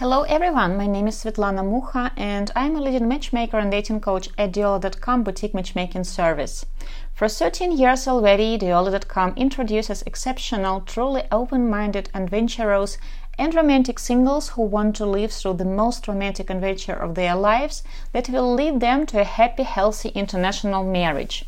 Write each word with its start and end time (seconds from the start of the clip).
Hello 0.00 0.22
everyone, 0.22 0.78
my 0.78 0.86
name 0.86 1.08
is 1.08 1.16
Svetlana 1.16 1.62
Mukha 1.62 2.10
and 2.16 2.50
I'm 2.56 2.74
a 2.74 2.80
leading 2.80 3.06
matchmaker 3.06 3.58
and 3.58 3.70
dating 3.70 4.00
coach 4.00 4.30
at 4.38 4.50
Duola.com 4.50 5.22
boutique 5.24 5.52
matchmaking 5.52 6.04
service. 6.04 6.64
For 7.12 7.28
13 7.28 7.76
years 7.76 8.08
already, 8.08 8.56
Duola.com 8.56 9.34
introduces 9.36 10.00
exceptional, 10.06 10.80
truly 10.80 11.24
open-minded, 11.30 12.08
adventurous 12.14 12.96
and 13.38 13.54
romantic 13.54 13.98
singles 13.98 14.48
who 14.48 14.62
want 14.62 14.96
to 14.96 15.04
live 15.04 15.32
through 15.32 15.58
the 15.58 15.66
most 15.66 16.08
romantic 16.08 16.48
adventure 16.48 16.94
of 16.94 17.14
their 17.14 17.34
lives 17.34 17.82
that 18.14 18.30
will 18.30 18.54
lead 18.54 18.80
them 18.80 19.04
to 19.04 19.20
a 19.20 19.24
happy, 19.24 19.64
healthy 19.64 20.08
international 20.14 20.82
marriage. 20.82 21.44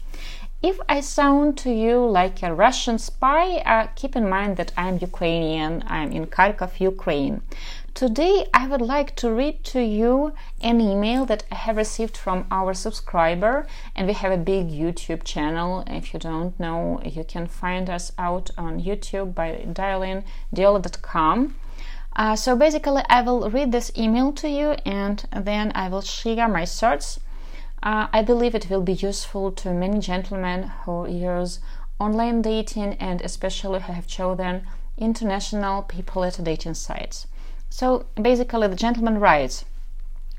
If 0.62 0.78
I 0.88 1.00
sound 1.00 1.58
to 1.58 1.72
you 1.72 2.06
like 2.06 2.40
a 2.40 2.54
Russian 2.54 2.96
spy, 2.98 3.56
uh, 3.66 3.88
keep 3.96 4.14
in 4.14 4.28
mind 4.28 4.58
that 4.58 4.70
I'm 4.76 4.98
Ukrainian. 5.00 5.82
I'm 5.88 6.12
in 6.12 6.26
Kharkov, 6.26 6.78
Ukraine. 6.78 7.42
Today, 7.94 8.46
I 8.54 8.66
would 8.68 8.80
like 8.80 9.14
to 9.16 9.30
read 9.30 9.64
to 9.64 9.80
you 9.82 10.32
an 10.62 10.80
email 10.80 11.26
that 11.26 11.44
I 11.52 11.56
have 11.56 11.76
received 11.76 12.16
from 12.16 12.46
our 12.50 12.72
subscriber, 12.72 13.66
and 13.94 14.06
we 14.06 14.14
have 14.14 14.32
a 14.32 14.38
big 14.38 14.70
YouTube 14.70 15.24
channel. 15.24 15.84
If 15.86 16.14
you 16.14 16.18
don't 16.18 16.58
know, 16.58 17.02
you 17.04 17.22
can 17.22 17.46
find 17.46 17.90
us 17.90 18.10
out 18.16 18.50
on 18.56 18.80
YouTube 18.80 19.34
by 19.34 19.66
dialing 19.70 20.24
duola.com. 20.54 21.54
Uh, 22.16 22.34
so 22.34 22.56
basically, 22.56 23.02
I 23.10 23.20
will 23.20 23.50
read 23.50 23.72
this 23.72 23.92
email 23.96 24.32
to 24.32 24.48
you, 24.48 24.70
and 24.86 25.22
then 25.30 25.70
I 25.74 25.88
will 25.88 26.00
share 26.00 26.48
my 26.48 26.64
thoughts. 26.64 27.20
Uh, 27.82 28.06
I 28.10 28.22
believe 28.22 28.54
it 28.54 28.70
will 28.70 28.82
be 28.82 28.94
useful 28.94 29.52
to 29.52 29.72
many 29.74 29.98
gentlemen 29.98 30.72
who 30.84 31.06
use 31.06 31.60
online 31.98 32.40
dating 32.40 32.94
and 32.94 33.20
especially 33.20 33.80
who 33.80 33.92
have 33.92 34.06
chosen 34.06 34.66
international 34.96 35.82
people 35.82 36.24
at 36.24 36.42
dating 36.42 36.74
sites. 36.74 37.26
So 37.74 38.04
basically, 38.20 38.68
the 38.68 38.76
gentleman 38.76 39.18
writes 39.18 39.64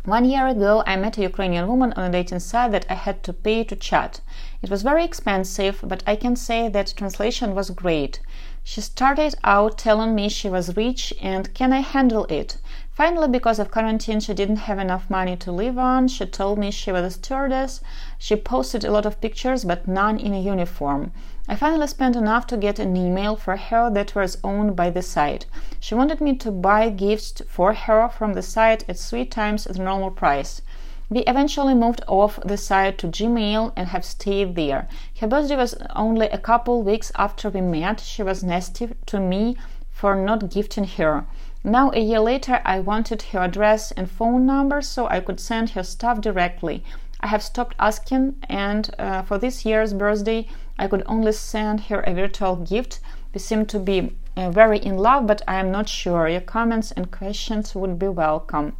One 0.05 0.23
year 0.23 0.45
ago, 0.45 0.83
I 0.85 0.95
met 0.97 1.17
a 1.17 1.23
Ukrainian 1.23 1.67
woman 1.67 1.91
on 1.93 2.03
a 2.03 2.11
dating 2.11 2.41
site 2.41 2.71
that 2.73 2.85
I 2.91 2.93
had 2.93 3.23
to 3.23 3.33
pay 3.33 3.63
to 3.63 3.75
chat. 3.75 4.21
It 4.61 4.69
was 4.69 4.83
very 4.83 5.03
expensive, 5.03 5.79
but 5.83 6.03
I 6.05 6.15
can 6.15 6.35
say 6.35 6.69
that 6.69 6.93
translation 6.95 7.55
was 7.55 7.71
great. 7.71 8.19
She 8.63 8.81
started 8.81 9.33
out 9.43 9.79
telling 9.79 10.13
me 10.13 10.29
she 10.29 10.47
was 10.47 10.77
rich 10.77 11.11
and 11.19 11.51
can 11.55 11.73
I 11.73 11.79
handle 11.79 12.25
it. 12.25 12.57
Finally, 12.93 13.27
because 13.27 13.57
of 13.57 13.71
quarantine, 13.71 14.19
she 14.19 14.35
didn't 14.35 14.67
have 14.67 14.77
enough 14.77 15.09
money 15.09 15.35
to 15.35 15.51
live 15.51 15.79
on. 15.79 16.07
She 16.07 16.27
told 16.27 16.59
me 16.59 16.69
she 16.69 16.91
was 16.91 17.03
a 17.03 17.09
stewardess. 17.09 17.81
She 18.19 18.35
posted 18.35 18.85
a 18.85 18.91
lot 18.91 19.07
of 19.07 19.19
pictures, 19.19 19.65
but 19.65 19.87
none 19.87 20.19
in 20.19 20.31
a 20.31 20.39
uniform. 20.39 21.11
I 21.49 21.55
finally 21.55 21.87
spent 21.87 22.15
enough 22.15 22.45
to 22.47 22.57
get 22.57 22.77
an 22.77 22.95
email 22.95 23.35
for 23.35 23.57
her 23.57 23.89
that 23.89 24.13
was 24.13 24.37
owned 24.43 24.75
by 24.75 24.91
the 24.91 25.01
site. 25.01 25.47
She 25.79 25.95
wanted 25.95 26.21
me 26.21 26.35
to 26.35 26.51
buy 26.51 26.91
gifts 26.91 27.41
for 27.47 27.73
her 27.73 28.09
from 28.09 28.33
the 28.33 28.43
site 28.43 28.87
at 28.87 28.99
three 28.99 29.25
times 29.25 29.63
the 29.63 29.81
normal 29.81 30.11
price. 30.11 30.61
We 31.09 31.21
eventually 31.21 31.73
moved 31.73 32.03
off 32.07 32.39
the 32.45 32.57
site 32.57 32.99
to 32.99 33.07
Gmail 33.07 33.73
and 33.75 33.87
have 33.87 34.05
stayed 34.05 34.53
there. 34.53 34.87
Her 35.19 35.27
birthday 35.27 35.55
was 35.55 35.73
only 35.95 36.27
a 36.29 36.37
couple 36.37 36.83
weeks 36.83 37.11
after 37.15 37.49
we 37.49 37.61
met. 37.61 38.01
She 38.01 38.21
was 38.21 38.43
nasty 38.43 38.89
to 39.07 39.19
me 39.19 39.57
for 39.89 40.15
not 40.15 40.49
gifting 40.51 40.85
her. 40.85 41.25
Now, 41.65 41.91
a 41.91 41.99
year 41.99 42.19
later, 42.19 42.59
I 42.65 42.81
wanted 42.81 43.21
her 43.21 43.39
address 43.39 43.93
and 43.93 44.11
phone 44.11 44.45
number 44.45 44.81
so 44.81 45.07
I 45.07 45.21
could 45.21 45.39
send 45.39 45.69
her 45.69 45.83
stuff 45.83 46.19
directly. 46.19 46.83
I 47.21 47.27
have 47.27 47.41
stopped 47.41 47.77
asking, 47.79 48.35
and 48.49 48.93
uh, 48.99 49.21
for 49.21 49.37
this 49.37 49.65
year's 49.65 49.93
birthday, 49.93 50.45
I 50.77 50.89
could 50.89 51.03
only 51.05 51.31
send 51.31 51.85
her 51.85 52.01
a 52.01 52.13
virtual 52.13 52.57
gift. 52.57 52.99
We 53.33 53.39
seem 53.39 53.65
to 53.67 53.79
be 53.79 54.13
uh, 54.35 54.51
very 54.51 54.77
in 54.77 54.97
love, 54.97 55.25
but 55.25 55.41
I 55.47 55.55
am 55.55 55.71
not 55.71 55.87
sure. 55.87 56.27
Your 56.27 56.41
comments 56.41 56.91
and 56.91 57.09
questions 57.09 57.73
would 57.73 57.97
be 57.97 58.09
welcome. 58.09 58.75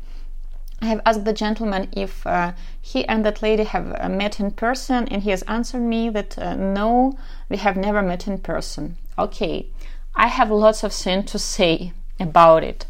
I 0.82 0.88
have 0.88 1.00
asked 1.06 1.24
the 1.24 1.32
gentleman 1.32 1.88
if 1.94 2.28
uh, 2.28 2.52
he 2.82 3.06
and 3.06 3.26
that 3.26 3.42
lady 3.42 3.64
have 3.64 3.96
uh, 3.98 4.10
met 4.10 4.42
in 4.42 4.52
person, 4.52 5.08
and 5.08 5.24
he 5.24 5.30
has 5.30 5.44
answered 5.44 5.84
me 5.84 6.10
that 6.10 6.38
uh, 6.38 6.58
no, 6.58 7.18
we 7.48 7.56
have 7.56 7.78
never 7.78 8.02
met 8.02 8.28
in 8.28 8.40
person. 8.40 8.98
Okay, 9.18 9.68
I 10.16 10.28
have 10.28 10.52
lots 10.52 10.84
of 10.84 10.92
things 10.92 11.32
to 11.32 11.40
say 11.40 11.94
about 12.20 12.64
it. 12.64 12.86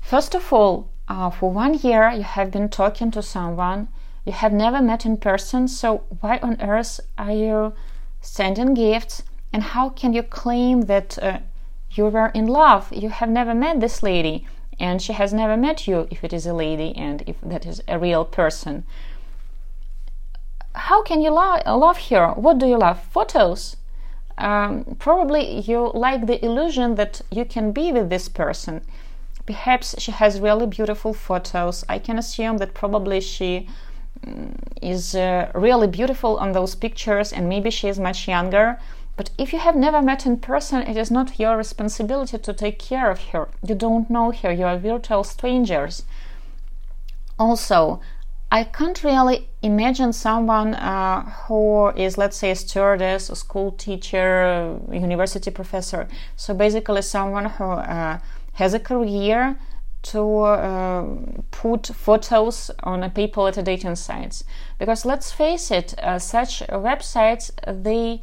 First 0.00 0.34
of 0.34 0.52
all, 0.52 0.88
uh, 1.08 1.30
for 1.30 1.50
one 1.50 1.74
year 1.74 2.10
you 2.10 2.22
have 2.22 2.50
been 2.50 2.68
talking 2.68 3.10
to 3.12 3.22
someone 3.22 3.88
you 4.28 4.34
have 4.34 4.52
never 4.52 4.82
met 4.82 5.06
in 5.06 5.16
person, 5.16 5.68
so 5.68 6.02
why 6.20 6.36
on 6.42 6.60
earth 6.60 7.00
are 7.16 7.32
you 7.32 7.72
sending 8.20 8.74
gifts? 8.74 9.22
And 9.54 9.62
how 9.62 9.88
can 9.88 10.12
you 10.12 10.22
claim 10.22 10.82
that 10.82 11.18
uh, 11.22 11.38
you 11.92 12.08
were 12.08 12.26
in 12.34 12.46
love? 12.46 12.92
You 12.92 13.08
have 13.08 13.30
never 13.30 13.54
met 13.54 13.80
this 13.80 14.02
lady, 14.02 14.46
and 14.78 15.00
she 15.00 15.14
has 15.14 15.32
never 15.32 15.56
met 15.56 15.88
you 15.88 16.06
if 16.10 16.22
it 16.24 16.34
is 16.34 16.44
a 16.44 16.52
lady 16.52 16.94
and 16.94 17.22
if 17.26 17.36
that 17.40 17.64
is 17.64 17.80
a 17.88 17.98
real 17.98 18.26
person. 18.26 18.84
How 20.74 21.02
can 21.02 21.22
you 21.22 21.30
lo- 21.30 21.62
love 21.64 21.96
her? 22.10 22.32
What 22.32 22.58
do 22.58 22.66
you 22.66 22.76
love? 22.76 23.02
Photos? 23.04 23.76
Um, 24.38 24.96
probably 24.98 25.60
you 25.60 25.90
like 25.94 26.26
the 26.26 26.42
illusion 26.44 26.94
that 26.94 27.20
you 27.30 27.44
can 27.44 27.72
be 27.72 27.92
with 27.92 28.08
this 28.08 28.28
person. 28.28 28.82
Perhaps 29.46 29.96
she 29.98 30.12
has 30.12 30.40
really 30.40 30.66
beautiful 30.66 31.12
photos. 31.12 31.84
I 31.88 31.98
can 31.98 32.18
assume 32.18 32.58
that 32.58 32.74
probably 32.74 33.20
she 33.20 33.68
is 34.82 35.14
uh, 35.14 35.50
really 35.54 35.86
beautiful 35.86 36.36
on 36.38 36.52
those 36.52 36.74
pictures 36.74 37.32
and 37.32 37.48
maybe 37.48 37.70
she 37.70 37.88
is 37.88 37.98
much 37.98 38.28
younger 38.28 38.78
but 39.16 39.30
if 39.38 39.52
you 39.52 39.58
have 39.58 39.76
never 39.76 40.00
met 40.02 40.26
in 40.26 40.36
person 40.36 40.82
it 40.82 40.96
is 40.96 41.10
not 41.10 41.38
your 41.38 41.56
responsibility 41.56 42.38
to 42.38 42.52
take 42.52 42.78
care 42.78 43.10
of 43.10 43.20
her 43.30 43.48
you 43.62 43.74
don't 43.74 44.10
know 44.10 44.30
her 44.30 44.52
you 44.52 44.64
are 44.64 44.78
virtual 44.78 45.24
strangers 45.24 46.04
also 47.38 48.00
I 48.50 48.64
can't 48.64 49.04
really 49.04 49.46
imagine 49.60 50.14
someone 50.14 50.74
uh, 50.74 51.22
who 51.46 51.88
is, 51.90 52.16
let's 52.16 52.38
say, 52.38 52.52
a 52.52 52.56
stewardess, 52.56 53.28
a 53.28 53.36
school 53.36 53.72
teacher, 53.72 54.78
a 54.90 54.98
university 54.98 55.50
professor. 55.50 56.08
So 56.36 56.54
basically, 56.54 57.02
someone 57.02 57.44
who 57.44 57.64
uh, 57.64 58.18
has 58.54 58.72
a 58.72 58.80
career 58.80 59.58
to 60.00 60.38
uh, 60.38 61.06
put 61.50 61.88
photos 61.88 62.70
on 62.84 63.10
people 63.10 63.46
at 63.48 63.58
a 63.58 63.62
dating 63.62 63.96
sites. 63.96 64.44
Because 64.78 65.04
let's 65.04 65.30
face 65.30 65.70
it 65.70 65.94
uh, 65.98 66.18
such 66.18 66.60
websites 66.68 67.50
they 67.66 68.22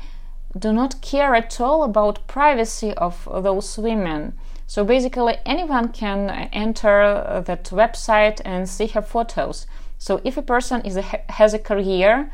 do 0.57 0.73
not 0.73 1.01
care 1.01 1.35
at 1.35 1.59
all 1.61 1.83
about 1.83 2.25
privacy 2.27 2.93
of 2.93 3.27
those 3.43 3.77
women. 3.77 4.33
So 4.65 4.83
basically 4.83 5.35
anyone 5.45 5.89
can 5.89 6.29
enter 6.51 7.43
that 7.45 7.65
website 7.65 8.41
and 8.43 8.67
see 8.67 8.87
her 8.87 9.01
photos 9.01 9.67
so 10.05 10.21
if 10.23 10.37
a 10.37 10.41
person 10.43 10.81
is 10.81 10.97
a, 10.97 11.01
has 11.29 11.55
a 11.55 11.57
career 11.57 12.29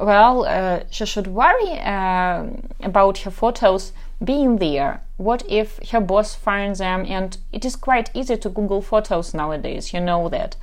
well 0.00 0.44
uh, 0.44 0.80
she 0.90 1.06
should 1.06 1.28
worry 1.28 1.78
uh, 1.78 2.44
about 2.80 3.18
her 3.18 3.30
photos 3.30 3.92
being 4.24 4.56
there. 4.56 5.00
What 5.16 5.44
if 5.48 5.78
her 5.90 6.00
boss 6.00 6.34
finds 6.34 6.80
them? 6.80 7.06
And 7.08 7.38
it 7.52 7.64
is 7.64 7.76
quite 7.76 8.10
easy 8.14 8.36
to 8.36 8.48
google 8.48 8.82
photos 8.82 9.32
nowadays 9.32 9.92
you 9.92 10.00
know 10.00 10.28
that. 10.28 10.56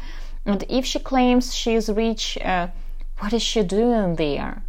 And 0.46 0.66
if 0.68 0.84
she 0.86 1.00
claims 1.00 1.56
she 1.56 1.74
is 1.76 1.88
rich 1.88 2.38
uh, 2.44 2.68
what 3.20 3.32
is 3.32 3.42
she 3.42 3.64
doing 3.64 4.16
there? 4.16 4.62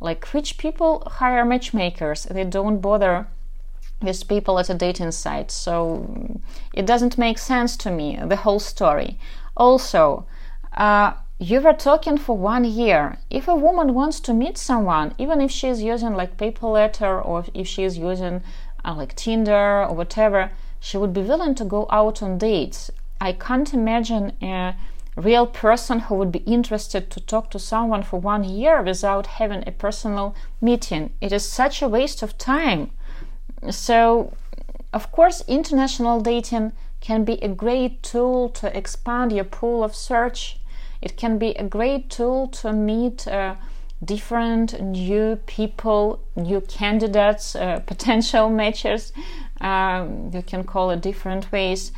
Like 0.00 0.34
rich 0.34 0.58
people 0.58 1.04
hire 1.06 1.44
matchmakers. 1.44 2.24
They 2.24 2.42
don't 2.42 2.80
bother 2.80 3.28
with 4.02 4.26
people 4.26 4.58
at 4.58 4.70
a 4.70 4.74
dating 4.74 5.12
site. 5.12 5.52
So 5.52 6.40
it 6.74 6.84
doesn't 6.84 7.16
make 7.16 7.38
sense 7.38 7.76
to 7.76 7.92
me 7.92 8.18
the 8.26 8.42
whole 8.44 8.58
story. 8.58 9.20
Also 9.56 10.26
uh, 10.76 11.12
you 11.40 11.60
were 11.60 11.72
talking 11.72 12.18
for 12.18 12.36
one 12.36 12.64
year. 12.64 13.18
If 13.30 13.46
a 13.46 13.54
woman 13.54 13.94
wants 13.94 14.18
to 14.20 14.34
meet 14.34 14.58
someone, 14.58 15.14
even 15.18 15.40
if 15.40 15.52
she's 15.52 15.82
using 15.82 16.14
like 16.14 16.36
paper 16.36 16.66
letter 16.66 17.20
or 17.20 17.44
if 17.54 17.68
she's 17.68 17.96
using 17.96 18.42
uh, 18.84 18.94
like 18.94 19.14
Tinder 19.14 19.84
or 19.84 19.94
whatever, 19.94 20.50
she 20.80 20.96
would 20.96 21.12
be 21.12 21.20
willing 21.20 21.54
to 21.54 21.64
go 21.64 21.86
out 21.90 22.22
on 22.22 22.38
dates. 22.38 22.90
I 23.20 23.32
can't 23.32 23.72
imagine 23.72 24.32
a 24.42 24.74
real 25.14 25.46
person 25.46 26.00
who 26.00 26.16
would 26.16 26.32
be 26.32 26.40
interested 26.40 27.08
to 27.10 27.20
talk 27.20 27.50
to 27.50 27.58
someone 27.58 28.02
for 28.02 28.18
one 28.18 28.42
year 28.42 28.82
without 28.82 29.26
having 29.26 29.62
a 29.66 29.72
personal 29.72 30.34
meeting. 30.60 31.12
It 31.20 31.32
is 31.32 31.48
such 31.48 31.82
a 31.82 31.88
waste 31.88 32.22
of 32.22 32.36
time. 32.36 32.90
So, 33.70 34.32
of 34.92 35.12
course, 35.12 35.42
international 35.46 36.20
dating 36.20 36.72
can 37.00 37.24
be 37.24 37.34
a 37.34 37.48
great 37.48 38.02
tool 38.02 38.48
to 38.48 38.76
expand 38.76 39.32
your 39.32 39.44
pool 39.44 39.84
of 39.84 39.94
search 39.94 40.57
it 41.00 41.16
can 41.16 41.38
be 41.38 41.50
a 41.52 41.64
great 41.64 42.10
tool 42.10 42.48
to 42.48 42.72
meet 42.72 43.26
uh, 43.28 43.54
different 44.04 44.80
new 44.80 45.36
people, 45.46 46.20
new 46.36 46.60
candidates, 46.60 47.56
uh, 47.56 47.80
potential 47.86 48.48
matches. 48.48 49.12
Um, 49.60 50.30
you 50.32 50.42
can 50.42 50.64
call 50.64 50.90
it 50.90 51.00
different 51.00 51.50
ways. 51.52 51.92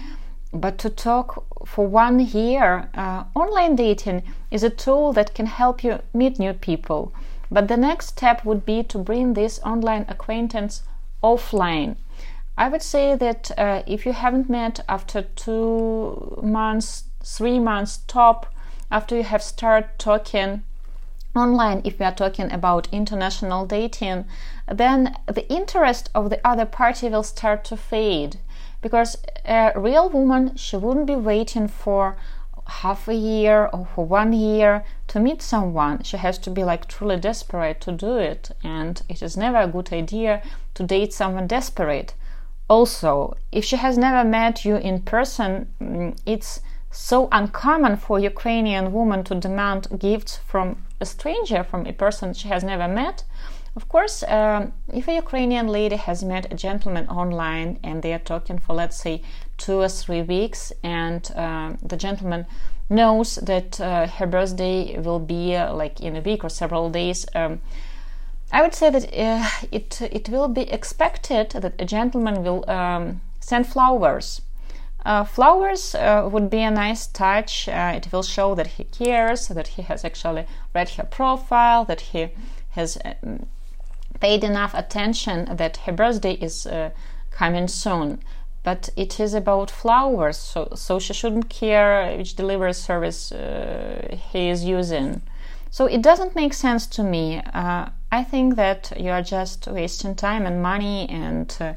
But 0.52 0.78
to 0.78 0.90
talk 0.90 1.44
for 1.66 1.86
one 1.86 2.18
year, 2.18 2.88
uh, 2.94 3.24
online 3.34 3.76
dating 3.76 4.22
is 4.50 4.64
a 4.64 4.70
tool 4.70 5.12
that 5.12 5.34
can 5.34 5.46
help 5.46 5.84
you 5.84 6.00
meet 6.12 6.38
new 6.38 6.54
people. 6.54 7.12
But 7.50 7.68
the 7.68 7.76
next 7.76 8.08
step 8.08 8.44
would 8.44 8.64
be 8.64 8.82
to 8.84 8.98
bring 8.98 9.34
this 9.34 9.60
online 9.64 10.06
acquaintance 10.08 10.82
offline. 11.22 11.96
I 12.56 12.68
would 12.68 12.82
say 12.82 13.14
that 13.14 13.50
uh, 13.56 13.82
if 13.86 14.04
you 14.04 14.12
haven't 14.12 14.50
met 14.50 14.80
after 14.88 15.22
two 15.22 16.40
months, 16.42 17.04
three 17.22 17.58
months 17.58 17.98
top, 18.06 18.46
after 18.90 19.16
you 19.16 19.22
have 19.22 19.42
started 19.42 19.90
talking 19.98 20.62
online, 21.36 21.80
if 21.84 21.98
we 21.98 22.04
are 22.04 22.14
talking 22.14 22.50
about 22.50 22.88
international 22.92 23.66
dating, 23.66 24.24
then 24.66 25.16
the 25.26 25.48
interest 25.52 26.10
of 26.14 26.30
the 26.30 26.40
other 26.46 26.66
party 26.66 27.08
will 27.08 27.22
start 27.22 27.64
to 27.64 27.76
fade 27.76 28.38
because 28.82 29.16
a 29.44 29.72
real 29.76 30.08
woman 30.08 30.56
she 30.56 30.76
wouldn't 30.76 31.06
be 31.06 31.14
waiting 31.14 31.68
for 31.68 32.16
half 32.66 33.08
a 33.08 33.14
year 33.14 33.68
or 33.72 33.86
for 33.94 34.04
one 34.04 34.32
year 34.32 34.84
to 35.08 35.20
meet 35.20 35.42
someone. 35.42 36.02
She 36.02 36.16
has 36.16 36.38
to 36.38 36.50
be 36.50 36.64
like 36.64 36.86
truly 36.88 37.16
desperate 37.16 37.80
to 37.82 37.92
do 37.92 38.16
it, 38.16 38.50
and 38.62 39.02
it 39.08 39.22
is 39.22 39.36
never 39.36 39.58
a 39.58 39.66
good 39.66 39.92
idea 39.92 40.42
to 40.74 40.82
date 40.84 41.12
someone 41.12 41.46
desperate. 41.46 42.14
Also, 42.68 43.36
if 43.50 43.64
she 43.64 43.76
has 43.76 43.98
never 43.98 44.28
met 44.28 44.64
you 44.64 44.76
in 44.76 45.02
person, 45.02 45.72
mm, 45.80 46.16
it's 46.24 46.60
so 46.90 47.28
uncommon 47.30 47.96
for 47.96 48.18
Ukrainian 48.18 48.92
woman 48.92 49.24
to 49.24 49.34
demand 49.34 49.86
gifts 49.98 50.36
from 50.36 50.84
a 51.00 51.06
stranger, 51.06 51.62
from 51.62 51.86
a 51.86 51.92
person 51.92 52.34
she 52.34 52.48
has 52.48 52.64
never 52.64 52.88
met. 52.88 53.24
Of 53.76 53.88
course, 53.88 54.24
um, 54.24 54.72
if 54.92 55.06
a 55.06 55.14
Ukrainian 55.14 55.68
lady 55.68 55.96
has 55.96 56.24
met 56.24 56.52
a 56.52 56.56
gentleman 56.56 57.08
online 57.08 57.78
and 57.84 58.02
they 58.02 58.12
are 58.12 58.18
talking 58.18 58.58
for, 58.58 58.74
let's 58.74 58.96
say, 58.96 59.22
two 59.56 59.80
or 59.80 59.88
three 59.88 60.22
weeks, 60.22 60.72
and 60.82 61.30
uh, 61.36 61.74
the 61.80 61.96
gentleman 61.96 62.46
knows 62.88 63.36
that 63.36 63.80
uh, 63.80 64.08
her 64.08 64.26
birthday 64.26 64.98
will 64.98 65.20
be 65.20 65.54
uh, 65.54 65.72
like 65.72 66.00
in 66.00 66.16
a 66.16 66.20
week 66.20 66.42
or 66.42 66.50
several 66.50 66.90
days, 66.90 67.24
um, 67.36 67.60
I 68.52 68.62
would 68.62 68.74
say 68.74 68.90
that 68.90 69.04
uh, 69.16 69.48
it 69.70 70.02
it 70.02 70.28
will 70.28 70.48
be 70.48 70.62
expected 70.62 71.50
that 71.50 71.74
a 71.78 71.84
gentleman 71.84 72.42
will 72.42 72.68
um, 72.68 73.20
send 73.38 73.68
flowers. 73.68 74.42
Uh, 75.04 75.24
flowers 75.24 75.94
uh, 75.94 76.28
would 76.30 76.50
be 76.50 76.60
a 76.60 76.70
nice 76.70 77.06
touch. 77.06 77.68
it 77.68 78.08
will 78.12 78.22
show 78.22 78.54
that 78.54 78.66
he 78.66 78.84
cares, 78.84 79.48
that 79.48 79.68
he 79.68 79.82
has 79.82 80.04
actually 80.04 80.46
read 80.74 80.90
her 80.90 81.04
profile, 81.04 81.84
that 81.86 82.00
he 82.00 82.28
has 82.70 82.98
um, 83.04 83.46
paid 84.20 84.44
enough 84.44 84.74
attention 84.74 85.56
that 85.56 85.78
her 85.78 85.92
birthday 85.92 86.34
is 86.34 86.66
uh, 86.66 86.90
coming 87.30 87.68
soon. 87.68 88.20
But 88.62 88.90
it 88.94 89.18
is 89.18 89.32
about 89.32 89.70
flowers, 89.70 90.36
so, 90.36 90.68
so 90.74 90.98
she 90.98 91.14
shouldn't 91.14 91.48
care 91.48 92.14
which 92.18 92.36
delivery 92.36 92.74
service 92.74 93.32
uh, 93.32 94.18
he 94.30 94.50
is 94.50 94.64
using. 94.64 95.22
So 95.70 95.86
it 95.86 96.02
doesn't 96.02 96.36
make 96.36 96.52
sense 96.52 96.86
to 96.88 97.02
me. 97.02 97.40
Uh, 97.54 97.88
I 98.12 98.24
think 98.24 98.56
that 98.56 98.92
you 98.98 99.10
are 99.12 99.22
just 99.22 99.66
wasting 99.66 100.14
time 100.14 100.44
and 100.44 100.62
money, 100.62 101.08
and 101.08 101.56
uh, 101.58 101.72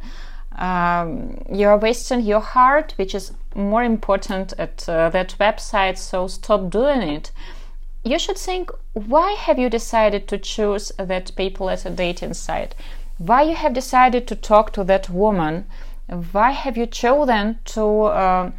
um, 0.57 1.43
you 1.51 1.67
are 1.67 1.77
wasting 1.77 2.21
your 2.21 2.39
heart, 2.39 2.93
which 2.97 3.13
is 3.15 3.33
more 3.55 3.83
important 3.83 4.53
at 4.57 4.87
uh, 4.87 5.09
that 5.09 5.35
website. 5.39 5.97
So 5.97 6.27
stop 6.27 6.69
doing 6.69 7.01
it 7.01 7.31
you 8.03 8.19
should 8.19 8.37
think 8.37 8.69
why 8.93 9.31
have 9.31 9.57
you 9.57 9.69
decided 9.69 10.27
to 10.27 10.37
choose 10.37 10.91
that 10.97 11.35
people 11.35 11.69
as 11.69 11.85
a 11.85 11.89
dating 11.89 12.33
site? 12.33 12.75
Why 13.17 13.43
you 13.43 13.55
have 13.55 13.73
decided 13.73 14.27
to 14.27 14.35
talk 14.35 14.73
to 14.73 14.83
that 14.83 15.09
woman? 15.09 15.65
Why 16.31 16.51
have 16.51 16.77
you 16.77 16.85
chosen 16.85 17.59
to 17.65 18.03
uh, 18.03 18.51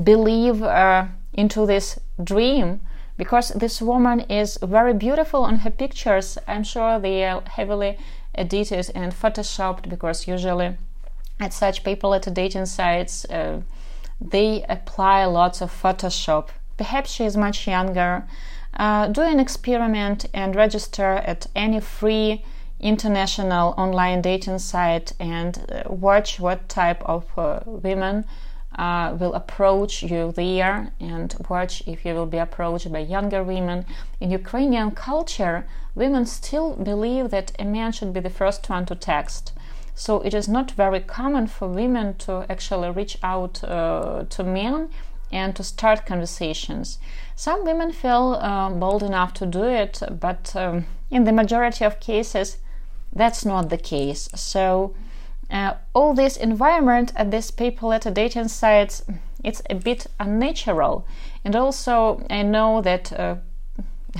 believe 0.00 0.62
uh, 0.62 1.06
into 1.32 1.66
this 1.66 1.98
dream? 2.22 2.80
Because 3.16 3.48
this 3.50 3.82
woman 3.82 4.20
is 4.20 4.58
very 4.62 4.94
beautiful 4.94 5.42
on 5.42 5.56
her 5.58 5.70
pictures. 5.70 6.38
I'm 6.46 6.62
sure 6.62 6.98
they 6.98 7.24
are 7.24 7.42
heavily 7.46 7.98
edited 8.34 8.90
and 8.94 9.12
photoshopped 9.12 9.88
because 9.88 10.28
usually 10.28 10.76
at 11.40 11.52
such 11.52 11.84
people 11.84 12.14
at 12.14 12.22
the 12.22 12.30
dating 12.30 12.66
sites 12.66 13.24
uh, 13.26 13.60
they 14.20 14.64
apply 14.68 15.24
lots 15.24 15.60
of 15.60 15.70
Photoshop. 15.70 16.48
Perhaps 16.76 17.10
she 17.10 17.24
is 17.24 17.36
much 17.36 17.66
younger 17.66 18.24
uh, 18.76 19.06
do 19.06 19.22
an 19.22 19.38
experiment 19.38 20.26
and 20.34 20.56
register 20.56 21.14
at 21.24 21.46
any 21.54 21.80
free 21.80 22.44
international 22.80 23.72
online 23.78 24.20
dating 24.20 24.58
site 24.58 25.12
and 25.20 25.64
uh, 25.70 25.92
watch 25.92 26.40
what 26.40 26.68
type 26.68 27.02
of 27.04 27.24
uh, 27.38 27.60
women 27.64 28.24
uh, 28.76 29.16
will 29.18 29.32
approach 29.34 30.02
you 30.02 30.32
there 30.32 30.92
and 30.98 31.36
watch 31.48 31.84
if 31.86 32.04
you 32.04 32.12
will 32.12 32.26
be 32.26 32.38
approached 32.38 32.90
by 32.92 32.98
younger 32.98 33.44
women. 33.44 33.86
In 34.18 34.32
Ukrainian 34.32 34.90
culture, 34.90 35.64
women 35.94 36.26
still 36.26 36.74
believe 36.74 37.30
that 37.30 37.52
a 37.60 37.64
man 37.64 37.92
should 37.92 38.12
be 38.12 38.18
the 38.18 38.28
first 38.28 38.68
one 38.68 38.84
to 38.86 38.96
text. 38.96 39.52
So 39.94 40.20
it 40.20 40.34
is 40.34 40.48
not 40.48 40.72
very 40.72 41.00
common 41.00 41.46
for 41.46 41.68
women 41.68 42.14
to 42.18 42.44
actually 42.50 42.90
reach 42.90 43.16
out 43.22 43.62
uh, 43.62 44.24
to 44.28 44.44
men 44.44 44.90
and 45.30 45.54
to 45.56 45.62
start 45.64 46.06
conversations. 46.06 46.98
Some 47.36 47.64
women 47.64 47.92
feel 47.92 48.38
uh, 48.40 48.70
bold 48.70 49.02
enough 49.02 49.34
to 49.34 49.46
do 49.46 49.64
it, 49.64 50.02
but 50.20 50.54
um, 50.56 50.86
in 51.10 51.24
the 51.24 51.32
majority 51.32 51.84
of 51.84 52.00
cases, 52.00 52.58
that's 53.12 53.44
not 53.44 53.70
the 53.70 53.78
case. 53.78 54.28
So, 54.34 54.94
uh, 55.50 55.74
all 55.92 56.14
this 56.14 56.36
environment 56.36 57.12
at 57.16 57.30
these 57.30 57.50
people 57.50 57.92
at 57.92 58.12
dating 58.14 58.48
sites, 58.48 59.04
it's 59.42 59.62
a 59.70 59.74
bit 59.74 60.06
unnatural. 60.18 61.06
And 61.44 61.54
also, 61.54 62.24
I 62.30 62.42
know 62.42 62.80
that 62.80 63.12
uh, 63.12 63.36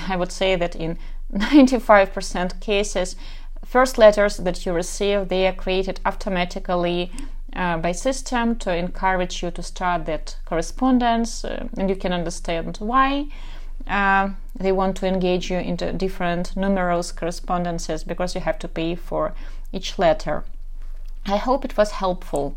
I 0.08 0.16
would 0.16 0.30
say 0.30 0.56
that 0.56 0.76
in 0.76 0.98
95% 1.32 2.60
cases, 2.60 3.16
first 3.64 3.98
letters 3.98 4.36
that 4.38 4.64
you 4.64 4.72
receive 4.72 5.28
they 5.28 5.46
are 5.46 5.52
created 5.52 6.00
automatically 6.04 7.10
uh, 7.56 7.78
by 7.78 7.92
system 7.92 8.56
to 8.56 8.74
encourage 8.74 9.42
you 9.42 9.50
to 9.50 9.62
start 9.62 10.06
that 10.06 10.36
correspondence 10.44 11.44
uh, 11.44 11.68
and 11.76 11.88
you 11.88 11.96
can 11.96 12.12
understand 12.12 12.76
why. 12.78 13.26
Uh, 13.86 14.30
they 14.58 14.72
want 14.72 14.96
to 14.96 15.06
engage 15.06 15.50
you 15.50 15.58
into 15.58 15.92
different 15.92 16.56
numerous 16.56 17.12
correspondences 17.12 18.02
because 18.02 18.34
you 18.34 18.40
have 18.40 18.58
to 18.58 18.68
pay 18.68 18.94
for 18.94 19.34
each 19.72 19.98
letter. 19.98 20.44
I 21.26 21.36
hope 21.36 21.64
it 21.64 21.76
was 21.76 21.92
helpful 21.92 22.56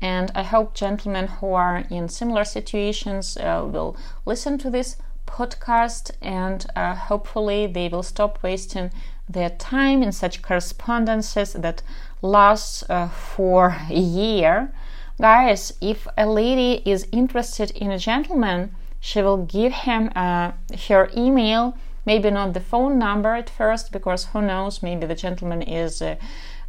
and 0.00 0.30
i 0.34 0.42
hope 0.42 0.74
gentlemen 0.74 1.26
who 1.26 1.52
are 1.52 1.84
in 1.90 2.08
similar 2.08 2.44
situations 2.44 3.36
uh, 3.38 3.66
will 3.66 3.96
listen 4.24 4.56
to 4.58 4.70
this 4.70 4.96
podcast 5.28 6.10
and 6.20 6.66
uh, 6.74 6.94
hopefully 6.94 7.66
they 7.66 7.88
will 7.88 8.02
stop 8.02 8.42
wasting 8.42 8.90
their 9.28 9.50
time 9.50 10.02
in 10.02 10.10
such 10.10 10.42
correspondences 10.42 11.52
that 11.52 11.82
lasts 12.22 12.82
uh, 12.88 13.08
for 13.08 13.76
a 13.90 14.00
year. 14.00 14.72
Guys, 15.20 15.72
if 15.80 16.06
a 16.16 16.26
lady 16.26 16.82
is 16.84 17.06
interested 17.12 17.70
in 17.72 17.90
a 17.90 17.98
gentleman, 17.98 18.70
she 19.00 19.20
will 19.20 19.44
give 19.44 19.72
him 19.72 20.10
uh, 20.16 20.52
her 20.88 21.10
email, 21.16 21.76
maybe 22.06 22.30
not 22.30 22.54
the 22.54 22.60
phone 22.60 22.98
number 22.98 23.34
at 23.34 23.50
first, 23.50 23.92
because 23.92 24.26
who 24.26 24.42
knows, 24.42 24.82
maybe 24.82 25.06
the 25.06 25.14
gentleman 25.14 25.62
is 25.62 26.00
a, 26.00 26.18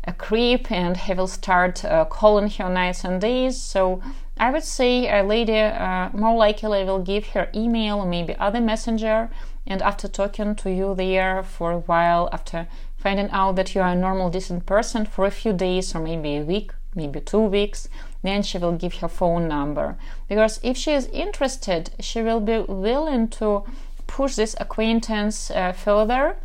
a 0.04 0.14
creep 0.14 0.72
and 0.72 0.98
he 0.98 1.14
will 1.14 1.28
start 1.28 1.86
uh, 1.86 2.06
calling 2.06 2.50
her 2.50 2.70
nights 2.70 3.04
and 3.04 3.22
days. 3.22 3.60
So 3.62 4.02
I 4.40 4.52
would 4.52 4.64
say 4.64 5.10
a 5.10 5.22
lady 5.22 5.60
uh, 5.60 6.10
more 6.14 6.38
likely 6.38 6.86
will 6.86 7.04
give 7.04 7.28
her 7.28 7.50
email 7.54 8.06
maybe 8.06 8.36
other 8.38 8.62
messenger. 8.62 9.30
And 9.68 9.82
after 9.82 10.08
talking 10.08 10.56
to 10.56 10.72
you 10.72 10.96
there 10.96 11.44
for 11.44 11.72
a 11.72 11.80
while, 11.80 12.30
after 12.32 12.68
finding 12.98 13.30
out 13.32 13.58
that 13.58 13.76
you 13.76 13.82
are 13.82 13.92
a 13.92 13.96
normal, 13.96 14.30
decent 14.30 14.66
person 14.66 15.06
for 15.06 15.26
a 15.26 15.32
few 15.32 15.52
days 15.54 15.94
or 15.94 16.00
maybe 16.00 16.38
a 16.38 16.44
week, 16.44 16.72
maybe 16.96 17.20
two 17.20 17.42
weeks, 17.42 17.90
then 18.24 18.42
she 18.42 18.58
will 18.58 18.72
give 18.72 18.96
her 18.96 19.10
phone 19.10 19.48
number. 19.48 19.98
Because 20.28 20.60
if 20.64 20.78
she 20.78 20.94
is 20.94 21.08
interested, 21.08 21.92
she 22.00 22.22
will 22.22 22.40
be 22.40 22.60
willing 22.60 23.28
to 23.28 23.64
push 24.08 24.36
this 24.36 24.56
acquaintance 24.60 25.52
uh, 25.52 25.74
further 25.74 26.38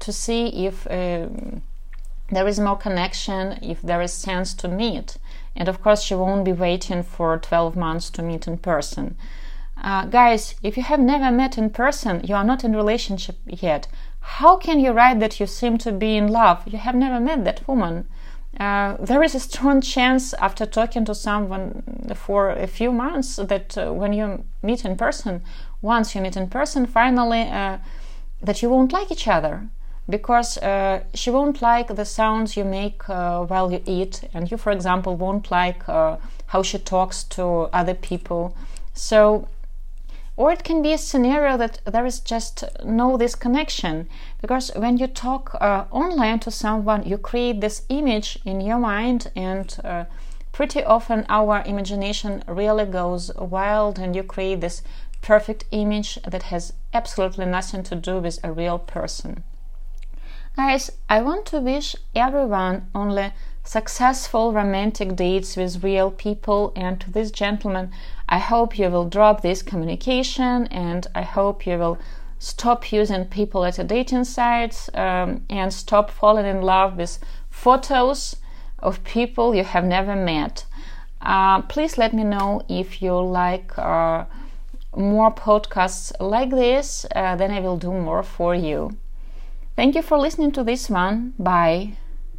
to 0.00 0.12
see 0.12 0.66
if 0.66 0.86
um, 0.90 1.62
there 2.30 2.48
is 2.48 2.58
more 2.58 2.76
connection, 2.76 3.58
if 3.62 3.82
there 3.82 4.00
is 4.00 4.12
sense 4.12 4.54
to 4.54 4.68
meet. 4.68 5.18
And 5.54 5.68
of 5.68 5.82
course, 5.82 6.02
she 6.02 6.14
won't 6.14 6.44
be 6.44 6.52
waiting 6.52 7.02
for 7.02 7.38
12 7.38 7.76
months 7.76 8.10
to 8.10 8.22
meet 8.22 8.46
in 8.46 8.58
person. 8.58 9.16
Uh, 9.82 10.06
guys, 10.06 10.54
if 10.62 10.76
you 10.76 10.82
have 10.82 11.00
never 11.00 11.30
met 11.30 11.58
in 11.58 11.70
person, 11.70 12.22
you 12.24 12.34
are 12.34 12.44
not 12.44 12.64
in 12.64 12.74
relationship 12.74 13.36
yet. 13.46 13.88
How 14.20 14.56
can 14.56 14.78
you 14.78 14.92
write 14.92 15.18
that 15.20 15.40
you 15.40 15.46
seem 15.46 15.78
to 15.78 15.92
be 15.92 16.16
in 16.16 16.28
love? 16.28 16.62
You 16.66 16.78
have 16.78 16.94
never 16.94 17.18
met 17.18 17.44
that 17.44 17.66
woman. 17.66 18.06
Uh, 18.58 18.96
there 19.00 19.22
is 19.22 19.34
a 19.34 19.40
strong 19.40 19.80
chance 19.80 20.34
after 20.34 20.66
talking 20.66 21.04
to 21.06 21.14
someone 21.14 21.82
for 22.14 22.50
a 22.50 22.66
few 22.66 22.92
months 22.92 23.36
that 23.36 23.76
uh, 23.76 23.92
when 23.92 24.12
you 24.12 24.44
meet 24.62 24.84
in 24.84 24.96
person, 24.96 25.42
once 25.80 26.14
you 26.14 26.20
meet 26.20 26.36
in 26.36 26.48
person, 26.48 26.86
finally, 26.86 27.42
uh, 27.42 27.78
that 28.40 28.62
you 28.62 28.68
won't 28.68 28.92
like 28.92 29.10
each 29.10 29.26
other 29.26 29.68
because 30.08 30.58
uh, 30.58 31.04
she 31.14 31.30
won't 31.30 31.62
like 31.62 31.94
the 31.94 32.04
sounds 32.04 32.56
you 32.56 32.64
make 32.64 33.08
uh, 33.08 33.44
while 33.44 33.72
you 33.72 33.82
eat, 33.86 34.28
and 34.34 34.50
you, 34.50 34.56
for 34.56 34.72
example, 34.72 35.16
won't 35.16 35.50
like 35.50 35.88
uh, 35.88 36.16
how 36.46 36.62
she 36.62 36.78
talks 36.78 37.24
to 37.24 37.68
other 37.72 37.94
people. 37.94 38.54
So 38.94 39.48
or 40.36 40.50
it 40.50 40.64
can 40.64 40.80
be 40.82 40.92
a 40.92 40.98
scenario 40.98 41.56
that 41.58 41.80
there 41.84 42.06
is 42.06 42.18
just 42.20 42.64
no 42.84 43.16
this 43.16 43.34
connection 43.34 44.08
because 44.40 44.70
when 44.74 44.96
you 44.96 45.06
talk 45.06 45.54
uh, 45.60 45.84
online 45.90 46.38
to 46.40 46.50
someone 46.50 47.06
you 47.06 47.18
create 47.18 47.60
this 47.60 47.82
image 47.90 48.38
in 48.44 48.60
your 48.60 48.78
mind 48.78 49.30
and 49.36 49.78
uh, 49.84 50.04
pretty 50.50 50.82
often 50.82 51.26
our 51.28 51.62
imagination 51.66 52.42
really 52.48 52.86
goes 52.86 53.30
wild 53.36 53.98
and 53.98 54.16
you 54.16 54.22
create 54.22 54.60
this 54.60 54.82
perfect 55.20 55.64
image 55.70 56.18
that 56.26 56.44
has 56.44 56.72
absolutely 56.94 57.46
nothing 57.46 57.82
to 57.82 57.94
do 57.94 58.18
with 58.18 58.38
a 58.42 58.52
real 58.52 58.78
person. 58.78 59.44
Guys, 60.54 60.90
I 61.08 61.22
want 61.22 61.46
to 61.46 61.60
wish 61.60 61.96
everyone 62.14 62.90
only 62.94 63.32
successful 63.64 64.52
romantic 64.52 65.16
dates 65.16 65.56
with 65.56 65.82
real 65.82 66.10
people 66.10 66.74
and 66.76 67.00
to 67.00 67.10
this 67.10 67.30
gentleman 67.30 67.90
I 68.28 68.38
hope 68.38 68.78
you 68.78 68.90
will 68.90 69.08
drop 69.08 69.40
this 69.40 69.62
communication 69.62 70.66
and 70.66 71.06
I 71.14 71.22
hope 71.22 71.66
you 71.66 71.78
will 71.78 71.98
stop 72.38 72.92
using 72.92 73.24
people 73.24 73.64
at 73.64 73.78
a 73.78 73.84
dating 73.84 74.24
sites 74.24 74.90
um, 74.92 75.46
and 75.48 75.72
stop 75.72 76.10
falling 76.10 76.44
in 76.44 76.60
love 76.60 76.98
with 76.98 77.18
photos 77.48 78.36
of 78.78 79.02
people 79.04 79.54
you 79.54 79.64
have 79.64 79.84
never 79.84 80.14
met. 80.14 80.66
Uh, 81.22 81.62
please 81.62 81.96
let 81.96 82.12
me 82.12 82.24
know 82.24 82.60
if 82.68 83.00
you 83.00 83.18
like 83.18 83.78
uh, 83.78 84.26
more 84.94 85.34
podcasts 85.34 86.12
like 86.20 86.50
this, 86.50 87.06
uh, 87.16 87.36
then 87.36 87.50
I 87.50 87.60
will 87.60 87.78
do 87.78 87.92
more 87.92 88.22
for 88.22 88.54
you. 88.54 88.98
Thank 89.76 89.94
you 89.94 90.02
for 90.02 90.18
listening 90.18 90.52
to 90.52 90.64
this 90.64 90.90
one. 90.90 91.34
Bye. 91.38 91.96